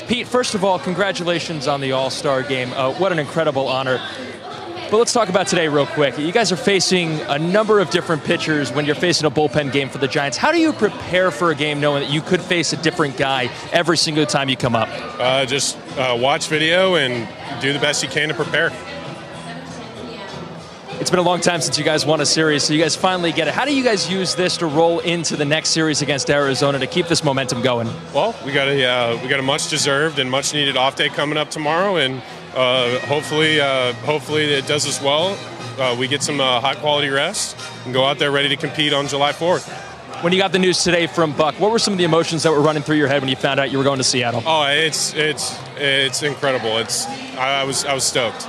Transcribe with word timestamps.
Pete, 0.00 0.26
first 0.26 0.56
of 0.56 0.64
all, 0.64 0.80
congratulations 0.80 1.68
on 1.68 1.80
the 1.80 1.92
All 1.92 2.10
Star 2.10 2.42
game. 2.42 2.72
Uh, 2.72 2.92
what 2.94 3.12
an 3.12 3.20
incredible 3.20 3.68
honor. 3.68 4.02
But 4.90 4.98
let's 4.98 5.12
talk 5.12 5.28
about 5.28 5.46
today 5.46 5.68
real 5.68 5.86
quick. 5.86 6.18
You 6.18 6.32
guys 6.32 6.50
are 6.50 6.56
facing 6.56 7.20
a 7.22 7.38
number 7.38 7.78
of 7.78 7.90
different 7.90 8.24
pitchers 8.24 8.72
when 8.72 8.86
you're 8.86 8.96
facing 8.96 9.24
a 9.24 9.30
bullpen 9.30 9.72
game 9.72 9.88
for 9.88 9.98
the 9.98 10.08
Giants. 10.08 10.36
How 10.36 10.50
do 10.50 10.58
you 10.58 10.72
prepare 10.72 11.30
for 11.30 11.52
a 11.52 11.54
game 11.54 11.80
knowing 11.80 12.02
that 12.02 12.10
you 12.10 12.20
could 12.20 12.42
face 12.42 12.72
a 12.72 12.76
different 12.76 13.16
guy 13.16 13.50
every 13.72 13.96
single 13.96 14.26
time 14.26 14.48
you 14.48 14.56
come 14.56 14.74
up? 14.74 14.88
Uh, 14.90 15.46
just 15.46 15.78
uh, 15.96 16.16
watch 16.20 16.48
video 16.48 16.96
and 16.96 17.28
do 17.62 17.72
the 17.72 17.78
best 17.78 18.02
you 18.02 18.08
can 18.08 18.28
to 18.28 18.34
prepare. 18.34 18.70
It's 21.00 21.10
been 21.10 21.18
a 21.18 21.22
long 21.22 21.40
time 21.40 21.60
since 21.60 21.76
you 21.76 21.84
guys 21.84 22.06
won 22.06 22.20
a 22.20 22.26
series, 22.26 22.62
so 22.62 22.72
you 22.72 22.80
guys 22.80 22.94
finally 22.94 23.32
get 23.32 23.48
it. 23.48 23.54
How 23.54 23.64
do 23.64 23.74
you 23.74 23.82
guys 23.82 24.08
use 24.10 24.34
this 24.36 24.56
to 24.58 24.66
roll 24.66 25.00
into 25.00 25.36
the 25.36 25.44
next 25.44 25.70
series 25.70 26.02
against 26.02 26.30
Arizona 26.30 26.78
to 26.78 26.86
keep 26.86 27.08
this 27.08 27.24
momentum 27.24 27.62
going? 27.62 27.88
Well, 28.14 28.34
we 28.44 28.52
got 28.52 28.68
a 28.68 28.84
uh, 28.84 29.22
we 29.22 29.28
got 29.28 29.40
a 29.40 29.42
much 29.42 29.68
deserved 29.68 30.18
and 30.20 30.30
much 30.30 30.54
needed 30.54 30.76
off 30.76 30.94
day 30.94 31.08
coming 31.08 31.36
up 31.36 31.50
tomorrow, 31.50 31.96
and 31.96 32.22
uh, 32.54 32.98
hopefully 33.00 33.60
uh, 33.60 33.92
hopefully 34.04 34.44
it 34.44 34.66
does 34.66 34.86
us 34.86 35.02
well. 35.02 35.36
Uh, 35.78 35.96
we 35.98 36.06
get 36.06 36.22
some 36.22 36.40
uh, 36.40 36.60
high 36.60 36.76
quality 36.76 37.08
rest 37.08 37.56
and 37.84 37.92
go 37.92 38.04
out 38.04 38.18
there 38.18 38.30
ready 38.30 38.48
to 38.48 38.56
compete 38.56 38.92
on 38.92 39.08
July 39.08 39.32
4th. 39.32 39.68
When 40.22 40.32
you 40.32 40.38
got 40.38 40.52
the 40.52 40.60
news 40.60 40.84
today 40.84 41.08
from 41.08 41.32
Buck, 41.32 41.58
what 41.58 41.72
were 41.72 41.80
some 41.80 41.92
of 41.92 41.98
the 41.98 42.04
emotions 42.04 42.44
that 42.44 42.52
were 42.52 42.62
running 42.62 42.84
through 42.84 42.96
your 42.96 43.08
head 43.08 43.20
when 43.20 43.28
you 43.28 43.36
found 43.36 43.58
out 43.58 43.72
you 43.72 43.78
were 43.78 43.84
going 43.84 43.98
to 43.98 44.04
Seattle? 44.04 44.44
Oh, 44.46 44.62
it's 44.68 45.12
it's 45.14 45.58
it's 45.76 46.22
incredible. 46.22 46.78
It's 46.78 47.06
I, 47.36 47.62
I 47.62 47.64
was 47.64 47.84
I 47.84 47.94
was 47.94 48.04
stoked. 48.04 48.48